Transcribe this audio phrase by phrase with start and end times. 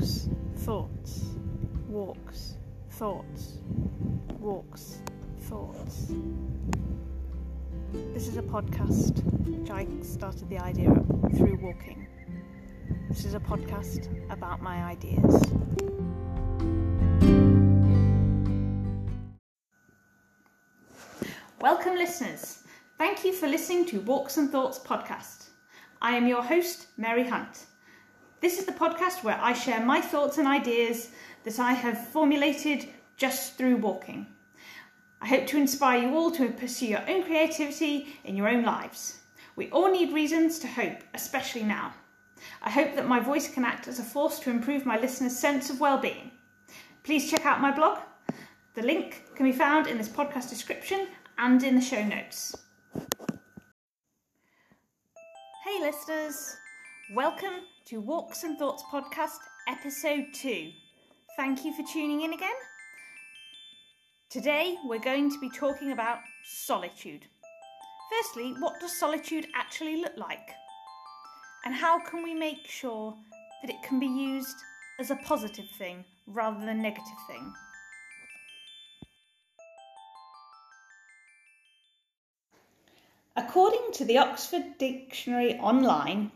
[0.00, 1.24] walks, thoughts,
[1.86, 2.54] walks,
[2.88, 3.58] thoughts,
[4.38, 5.02] walks,
[5.40, 6.12] thoughts.
[8.14, 11.06] This is a podcast which I started the idea of
[11.36, 12.08] through walking.
[13.10, 15.42] This is a podcast about my ideas.
[21.60, 22.62] Welcome, listeners.
[22.96, 25.48] Thank you for listening to Walks and Thoughts podcast.
[26.00, 27.66] I am your host, Mary Hunt.
[28.40, 31.10] This is the podcast where I share my thoughts and ideas
[31.44, 34.26] that I have formulated just through walking.
[35.20, 39.20] I hope to inspire you all to pursue your own creativity in your own lives.
[39.56, 41.92] We all need reasons to hope, especially now.
[42.62, 45.68] I hope that my voice can act as a force to improve my listeners' sense
[45.68, 46.30] of well-being.
[47.02, 47.98] Please check out my blog.
[48.72, 52.56] The link can be found in this podcast description and in the show notes.
[55.62, 56.56] Hey listeners,
[57.12, 57.60] welcome
[57.90, 60.70] to Walks and Thoughts podcast episode 2.
[61.36, 62.54] Thank you for tuning in again.
[64.28, 67.26] Today we're going to be talking about solitude.
[68.08, 70.50] Firstly, what does solitude actually look like?
[71.64, 73.12] And how can we make sure
[73.60, 74.56] that it can be used
[75.00, 77.52] as a positive thing rather than a negative thing?
[83.36, 86.30] According to the Oxford Dictionary Online,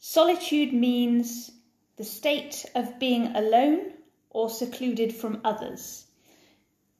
[0.00, 1.50] solitude means
[1.96, 3.92] the state of being alone
[4.30, 6.06] or secluded from others.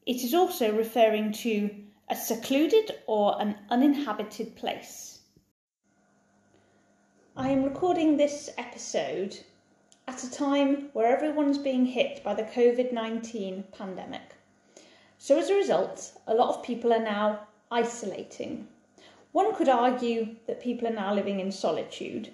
[0.06, 1.70] It is also referring to
[2.08, 5.20] a secluded or an uninhabited place.
[7.36, 9.38] I am recording this episode
[10.06, 14.34] at a time where everyone's being hit by the COVID 19 pandemic.
[15.16, 18.68] So, as a result, a lot of people are now isolating
[19.32, 22.32] one could argue that people are now living in solitude,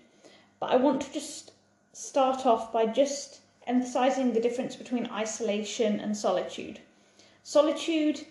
[0.61, 1.53] but I want to just
[1.93, 6.81] start off by just emphasizing the difference between isolation and solitude.
[7.43, 8.27] Solitude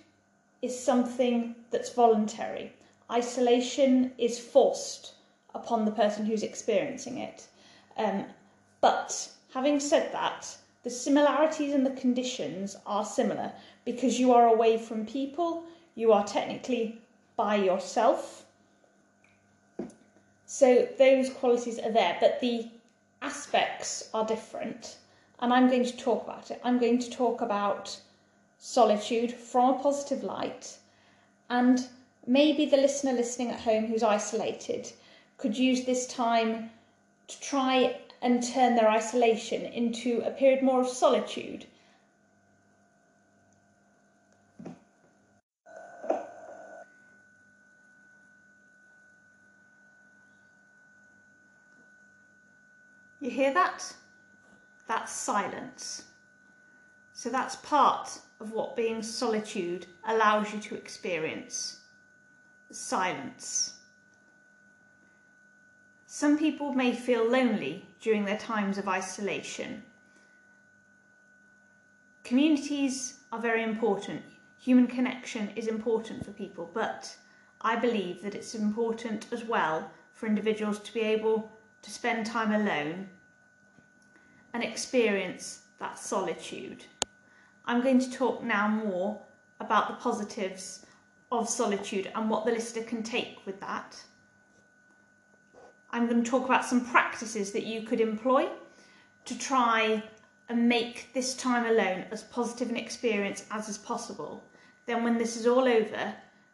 [0.61, 2.73] is something that's voluntary,
[3.11, 5.13] isolation is forced
[5.53, 7.47] upon the person who's experiencing it.
[7.97, 8.25] Um,
[8.81, 13.51] but having said that, the similarities and the conditions are similar
[13.85, 15.63] because you are away from people,
[15.95, 16.99] you are technically
[17.35, 18.44] by yourself
[20.45, 22.69] so those qualities are there, but the
[23.21, 24.97] aspects are different.
[25.39, 26.61] And I'm going to talk about it.
[26.63, 27.99] I'm going to talk about
[28.57, 30.77] solitude from a positive light.
[31.49, 31.87] And
[32.25, 34.91] maybe the listener listening at home who's isolated
[35.37, 36.69] could use this time
[37.27, 41.65] to try and turn their isolation into a period more of solitude
[53.35, 53.93] hear that?
[54.87, 56.05] That's silence.
[57.13, 61.79] So that's part of what being solitude allows you to experience
[62.71, 63.73] silence.
[66.07, 69.83] Some people may feel lonely during their times of isolation.
[72.23, 74.23] Communities are very important.
[74.59, 77.15] Human connection is important for people, but
[77.61, 82.51] I believe that it's important as well for individuals to be able to spend time
[82.51, 83.09] alone
[84.55, 86.85] and experience that solitude.
[87.65, 89.19] I'm going to talk now more
[89.59, 90.85] about the positives
[91.29, 94.01] of solitude and what the listener can take with that.
[95.89, 98.47] I'm going to talk about some practices that you could employ
[99.25, 100.01] to try
[100.47, 104.41] and make this time alone as positive an experience as is possible.
[104.85, 106.13] Then, when this is all over,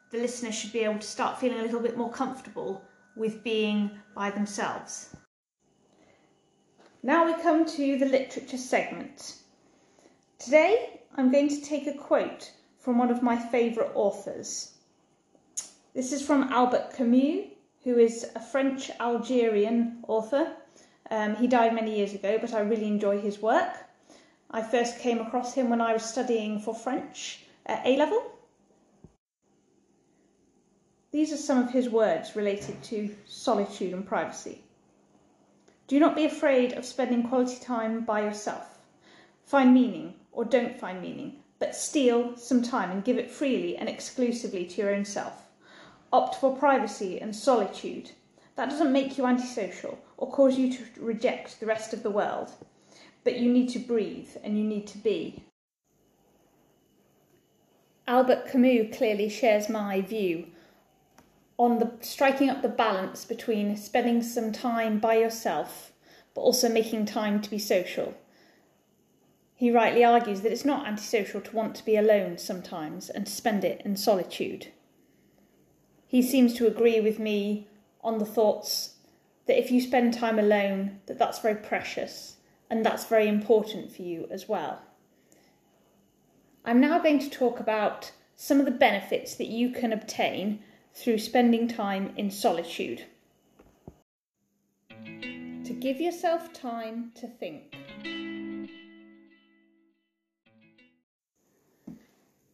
[0.10, 2.84] the listener should be able to start feeling a little bit more comfortable
[3.16, 5.16] with being by themselves.
[7.04, 9.38] Now we come to the literature segment.
[10.38, 14.74] Today I'm going to take a quote from one of my favourite authors.
[15.96, 17.48] This is from Albert Camus,
[17.84, 20.56] who is a French Algerian author.
[21.10, 23.74] Um, he died many years ago, but I really enjoy his work.
[24.52, 28.32] I first came across him when I was studying for French at A level.
[31.12, 34.62] These are some of his words related to solitude and privacy.
[35.92, 38.78] Do not be afraid of spending quality time by yourself.
[39.44, 43.90] Find meaning or don't find meaning, but steal some time and give it freely and
[43.90, 45.50] exclusively to your own self.
[46.14, 48.12] Opt for privacy and solitude.
[48.56, 52.52] That doesn't make you antisocial or cause you to reject the rest of the world,
[53.26, 55.44] but you need to breathe and you need to be.
[58.08, 60.48] Albert Camus clearly shares my view
[61.62, 65.92] on the striking up the balance between spending some time by yourself
[66.34, 68.16] but also making time to be social.
[69.54, 73.32] He rightly argues that it's not antisocial to want to be alone sometimes and to
[73.32, 74.70] spend it in solitude.
[76.08, 77.68] He seems to agree with me
[78.04, 78.96] on the thoughts
[79.46, 82.38] that if you spend time alone that that's very precious
[82.72, 84.82] and that's very important for you as well.
[86.66, 91.18] I'm now going to talk about some of the benefits that you can obtain through
[91.18, 93.06] spending time in solitude.
[94.90, 97.76] To give yourself time to think.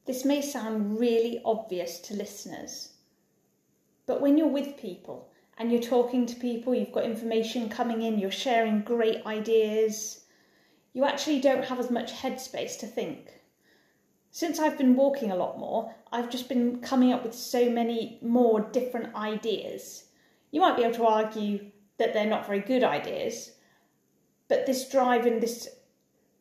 [0.06, 2.94] This may sound really obvious to listeners,
[4.06, 8.18] but when you're with people and you're talking to people, you've got information coming in,
[8.18, 10.24] you're sharing great ideas,
[10.94, 13.42] you actually don't have as much headspace to think.
[14.38, 18.20] Since I've been walking a lot more, I've just been coming up with so many
[18.22, 20.04] more different ideas.
[20.52, 23.54] You might be able to argue that they're not very good ideas,
[24.48, 25.68] but this drive and this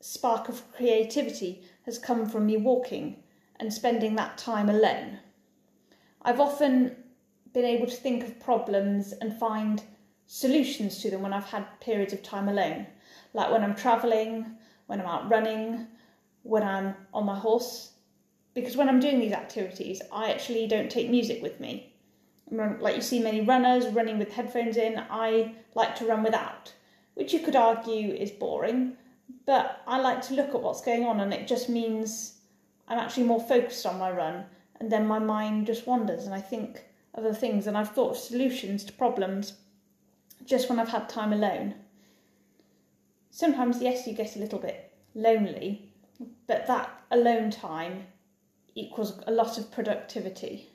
[0.01, 3.23] spark of creativity has come from me walking
[3.59, 5.21] and spending that time alone.
[6.21, 6.97] I've often
[7.55, 9.83] been able to think of problems and find
[10.27, 12.89] solutions to them when I've had periods of time alone,
[13.33, 15.87] like when I'm travelling, when I'm out running,
[16.47, 17.93] when I'm on my horse.
[18.55, 21.93] Because when I'm doing these activities, I actually don't take music with me.
[22.51, 26.73] Like you see many runners running with headphones in, I like to run without,
[27.15, 28.97] which you could argue is boring,
[29.45, 32.39] but I like to look at what's going on and it just means
[32.87, 34.45] I'm actually more focused on my run,
[34.79, 36.85] and then my mind just wanders and I think
[37.17, 39.55] other things, and I've thought of solutions to problems
[40.45, 41.75] just when I've had time alone.
[43.31, 45.86] Sometimes, yes, you get a little bit lonely,
[46.47, 48.07] but that alone time
[48.75, 50.69] equals a lot of productivity.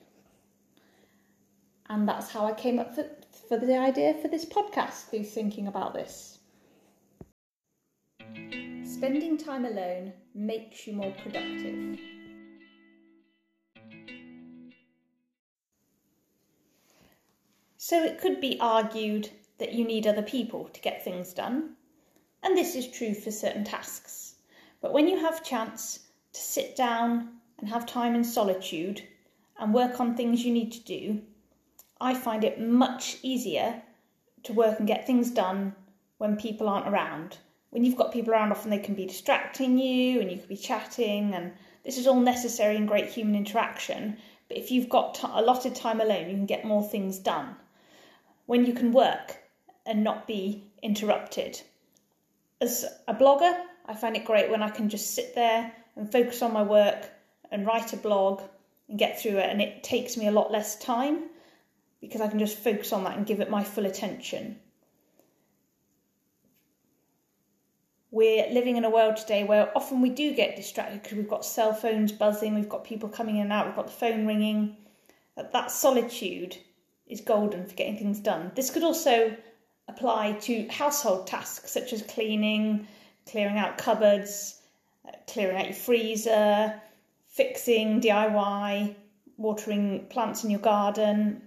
[1.89, 3.05] And that's how I came up for,
[3.49, 6.39] for the idea for this podcast, through thinking about this.
[8.83, 11.99] Spending time alone makes you more productive.
[17.77, 21.75] So it could be argued that you need other people to get things done,
[22.43, 24.30] and this is true for certain tasks.
[24.81, 25.99] But when you have chance
[26.33, 27.29] to sit down
[27.59, 29.03] and have time in solitude
[29.59, 31.21] and work on things you need to do,
[31.99, 33.81] I find it much easier
[34.43, 35.75] to work and get things done
[36.17, 37.37] when people aren't around
[37.71, 40.57] when you've got people around, often they can be distracting you and you could be
[40.57, 41.53] chatting, and
[41.83, 44.17] this is all necessary and great human interaction.
[44.49, 47.55] But if you've got allotted time alone, you can get more things done.
[48.45, 49.37] When you can work
[49.85, 51.61] and not be interrupted.
[52.59, 53.57] As a blogger,
[53.91, 57.09] I find it great when I can just sit there and focus on my work
[57.51, 58.41] and write a blog
[58.87, 61.23] and get through it, and it takes me a lot less time
[61.99, 64.57] because I can just focus on that and give it my full attention.
[68.11, 71.45] we're living in a world today where often we do get distracted because we've got
[71.45, 74.75] cell phones buzzing, we've got people coming in and out, we've got the phone ringing.
[75.37, 76.57] That, solitude
[77.07, 78.51] is golden for getting things done.
[78.53, 79.35] This could also
[79.87, 82.85] apply to household tasks such as cleaning,
[83.29, 84.61] clearing out cupboards,
[85.07, 86.79] uh, clearing out your freezer,
[87.27, 88.95] fixing DIY,
[89.37, 91.41] watering plants in your garden.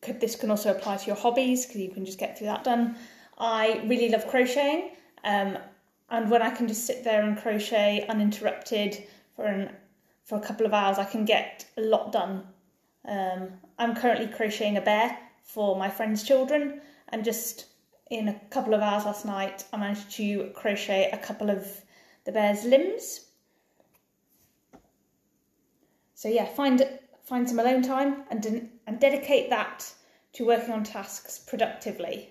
[0.00, 2.64] Could, this can also apply to your hobbies because you can just get through that
[2.64, 2.96] done.
[3.38, 4.90] I really love crocheting,
[5.24, 5.58] um,
[6.10, 9.04] and when I can just sit there and crochet uninterrupted
[9.34, 9.70] for an
[10.24, 12.46] for a couple of hours, I can get a lot done.
[13.04, 17.66] Um, I'm currently crocheting a bear for my friend's children, and just
[18.12, 21.66] in a couple of hours last night, I managed to crochet a couple of
[22.24, 23.26] the bear's limbs.
[26.14, 26.86] So yeah, find
[27.24, 29.90] find some alone time and and dedicate that
[30.34, 32.28] to working on tasks productively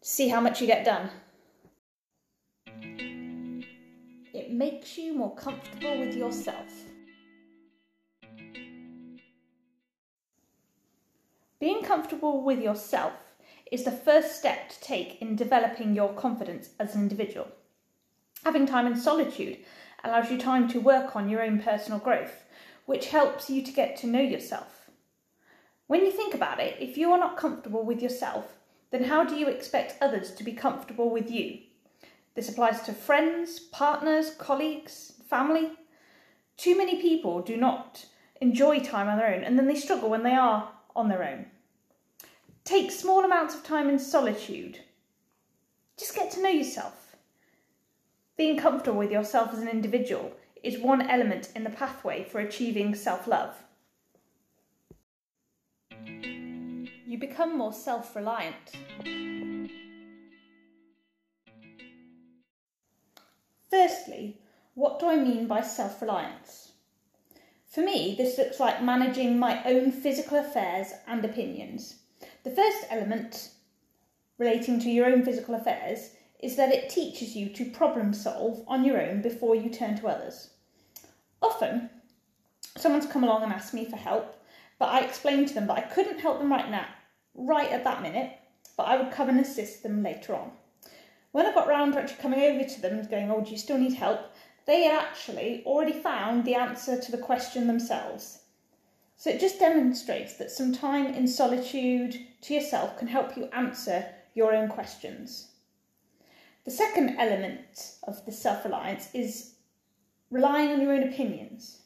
[0.00, 1.10] see how much you get done.
[4.32, 6.72] It makes you more comfortable with yourself.
[11.58, 13.14] Being comfortable with yourself
[13.70, 17.48] is the first step to take in developing your confidence as an individual.
[18.44, 19.58] Having time in solitude
[20.04, 22.44] allows you time to work on your own personal growth,
[22.84, 24.90] which helps you to get to know yourself.
[25.88, 28.56] When you think about it, if you are not comfortable with yourself,
[28.90, 31.58] then how do you expect others to be comfortable with you?
[32.34, 35.72] This applies to friends, partners, colleagues, family.
[36.56, 38.06] Too many people do not
[38.40, 41.46] enjoy time on their own and then they struggle when they are on their own.
[42.66, 44.80] Take small amounts of time in solitude.
[45.96, 47.16] Just get to know yourself.
[48.36, 50.32] Being comfortable with yourself as an individual
[50.62, 53.54] is one element in the pathway for achieving self love.
[57.16, 58.54] you become more self reliant.
[63.70, 64.38] Firstly,
[64.74, 66.72] what do I mean by self reliance?
[67.66, 71.96] For me, this looks like managing my own physical affairs and opinions.
[72.46, 73.50] The first element
[74.38, 78.84] relating to your own physical affairs is that it teaches you to problem solve on
[78.84, 80.50] your own before you turn to others.
[81.42, 81.90] Often,
[82.76, 84.40] someone's come along and asked me for help,
[84.78, 86.86] but I explained to them that I couldn't help them right now,
[87.34, 88.38] right at that minute,
[88.76, 90.52] but I would come and assist them later on.
[91.32, 93.76] When I got round to actually coming over to them, going, Oh, do you still
[93.76, 94.20] need help?
[94.66, 98.42] They had actually already found the answer to the question themselves.
[99.16, 104.06] So it just demonstrates that some time in solitude to yourself can help you answer
[104.34, 105.48] your own questions.
[106.64, 109.54] The second element of the self reliance is
[110.30, 111.80] relying on your own opinions.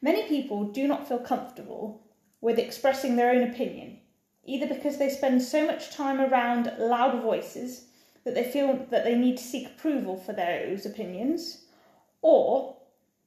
[0.00, 2.06] Many people do not feel comfortable
[2.40, 3.98] with expressing their own opinion,
[4.44, 7.86] either because they spend so much time around loud voices
[8.24, 11.64] that they feel that they need to seek approval for those opinions,
[12.22, 12.76] or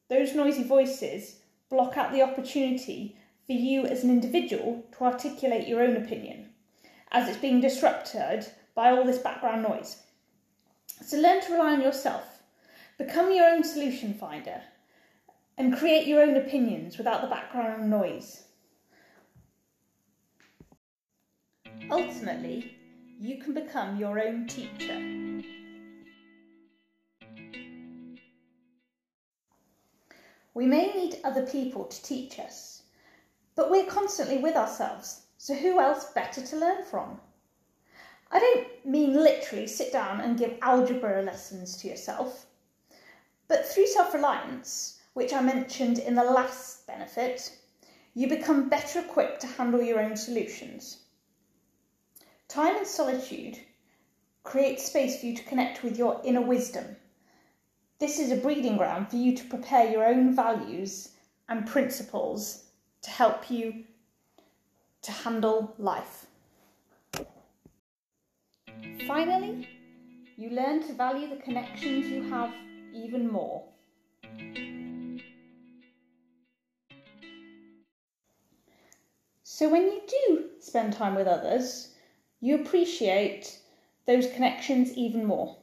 [0.09, 5.81] those noisy voices block out the opportunity for you as an individual to articulate your
[5.83, 6.50] own opinion,
[7.11, 9.97] as it's being disrupted by all this background noise.
[11.05, 12.43] So learn to rely on yourself.
[12.97, 14.61] Become your own solution finder
[15.57, 18.43] and create your own opinions without the background noise.
[21.89, 22.77] Ultimately,
[23.19, 24.97] you can become your own teacher.
[30.53, 32.83] We may need other people to teach us,
[33.55, 37.19] but we're constantly with ourselves, so who else better to learn from?
[38.29, 42.45] I don't mean literally sit down and give algebra lessons to yourself,
[43.47, 47.57] but through self reliance, which I mentioned in the last benefit,
[48.13, 51.05] you become better equipped to handle your own solutions.
[52.47, 53.57] Time and solitude
[54.43, 56.97] create space for you to connect with your inner wisdom.
[57.97, 61.09] This is a breeding ground for you to prepare your own values
[61.49, 62.65] and principles
[63.01, 63.85] to help you
[65.01, 66.27] to handle life.
[69.07, 69.67] Finally,
[70.37, 72.53] you learn to value the connections you have
[72.93, 73.63] even more.
[79.43, 81.95] So, when you do spend time with others,
[82.39, 83.59] you appreciate
[84.07, 85.57] those connections even more.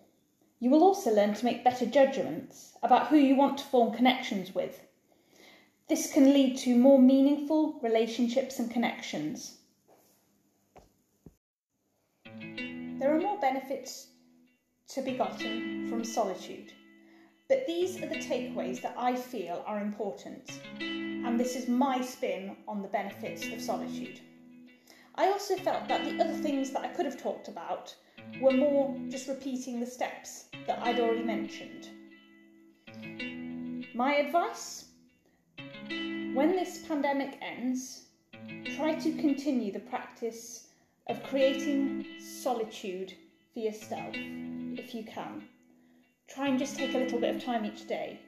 [0.61, 4.54] You will also learn to make better judgments about who you want to form connections
[4.54, 4.88] with.
[5.88, 9.54] This can lead to more meaningful relationships and connections.
[12.99, 14.09] There are more benefits
[14.88, 16.75] to be gotten from solitude,
[17.49, 22.57] but these are the takeaways that I feel are important, and this is my spin
[22.66, 24.21] on the benefits of solitude.
[25.14, 27.97] I also felt that the other things that I could have talked about
[28.42, 31.88] were more just repeating the steps that I'd already mentioned.
[33.95, 34.88] My advice
[36.38, 38.04] when this pandemic ends,
[38.76, 40.68] try to continue the practice
[41.09, 43.12] of creating solitude
[43.52, 45.42] for yourself if you can.
[46.28, 48.21] Try and just take a little bit of time each day.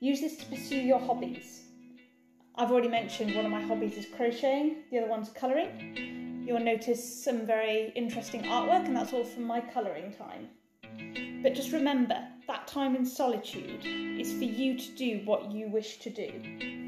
[0.00, 1.60] Use this to pursue your hobbies.
[2.56, 6.42] I've already mentioned one of my hobbies is crocheting, the other one's colouring.
[6.44, 10.48] You'll notice some very interesting artwork, and that's all from my colouring time.
[11.44, 13.86] But just remember that time in solitude
[14.20, 16.81] is for you to do what you wish to do.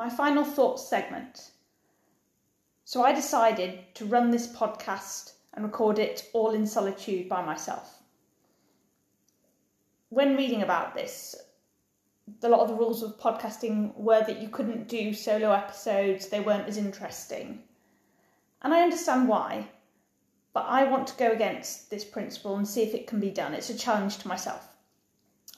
[0.00, 1.50] My final thoughts segment.
[2.86, 7.98] So I decided to run this podcast and record it all in solitude by myself.
[10.08, 11.36] When reading about this,
[12.42, 16.40] a lot of the rules of podcasting were that you couldn't do solo episodes, they
[16.40, 17.62] weren't as interesting.
[18.62, 19.68] And I understand why,
[20.54, 23.52] but I want to go against this principle and see if it can be done.
[23.52, 24.66] It's a challenge to myself.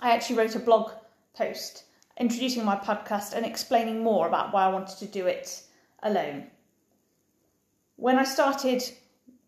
[0.01, 0.91] I actually wrote a blog
[1.33, 1.85] post
[2.19, 5.62] introducing my podcast and explaining more about why I wanted to do it
[6.02, 6.49] alone.
[7.97, 8.83] When I started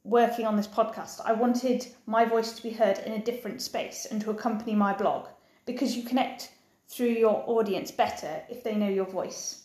[0.05, 4.07] working on this podcast, I wanted my voice to be heard in a different space
[4.11, 5.29] and to accompany my blog
[5.67, 6.53] because you connect
[6.89, 9.65] through your audience better if they know your voice.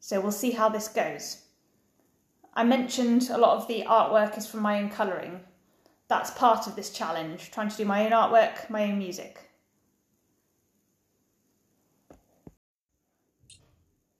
[0.00, 1.44] So we'll see how this goes.
[2.52, 5.40] I mentioned a lot of the artwork is from my own colouring.
[6.08, 9.43] That's part of this challenge, trying to do my own artwork, my own music.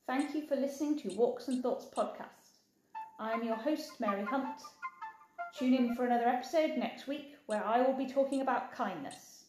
[0.07, 2.59] Thank you for listening to Walks and Thoughts podcast.
[3.19, 4.61] I'm your host, Mary Hunt.
[5.59, 9.45] Tune in for another episode next week where I will be talking about kindness.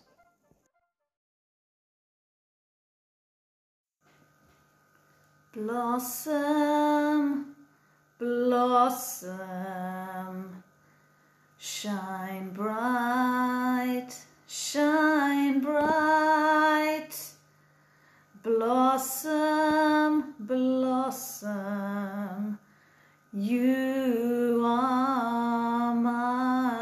[5.57, 7.57] Blossom,
[8.19, 9.33] blossom,
[11.57, 14.11] shine bright,
[14.47, 17.17] shine bright.
[18.43, 22.59] Blossom, blossom,
[23.33, 26.76] you are mine.